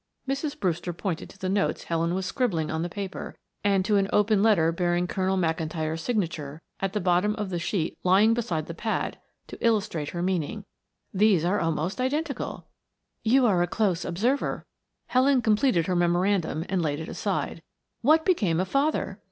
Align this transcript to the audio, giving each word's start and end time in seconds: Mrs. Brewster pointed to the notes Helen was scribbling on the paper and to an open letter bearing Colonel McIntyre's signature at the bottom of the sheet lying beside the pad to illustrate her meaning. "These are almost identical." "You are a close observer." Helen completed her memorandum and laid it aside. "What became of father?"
Mrs. 0.27 0.59
Brewster 0.59 0.93
pointed 0.93 1.29
to 1.29 1.37
the 1.37 1.47
notes 1.47 1.83
Helen 1.83 2.15
was 2.15 2.25
scribbling 2.25 2.71
on 2.71 2.81
the 2.81 2.89
paper 2.89 3.37
and 3.63 3.85
to 3.85 3.97
an 3.97 4.09
open 4.11 4.41
letter 4.41 4.71
bearing 4.71 5.05
Colonel 5.05 5.37
McIntyre's 5.37 6.01
signature 6.01 6.63
at 6.79 6.93
the 6.93 6.99
bottom 6.99 7.35
of 7.35 7.51
the 7.51 7.59
sheet 7.59 7.99
lying 8.03 8.33
beside 8.33 8.65
the 8.65 8.73
pad 8.73 9.19
to 9.45 9.63
illustrate 9.63 10.09
her 10.09 10.23
meaning. 10.23 10.65
"These 11.13 11.45
are 11.45 11.59
almost 11.59 12.01
identical." 12.01 12.65
"You 13.21 13.45
are 13.45 13.61
a 13.61 13.67
close 13.67 14.03
observer." 14.03 14.65
Helen 15.05 15.39
completed 15.39 15.85
her 15.85 15.95
memorandum 15.95 16.65
and 16.67 16.81
laid 16.81 16.99
it 16.99 17.07
aside. 17.07 17.61
"What 18.01 18.25
became 18.25 18.59
of 18.59 18.67
father?" 18.67 19.19